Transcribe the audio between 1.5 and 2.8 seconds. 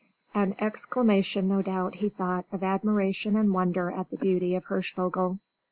doubt, he thought, of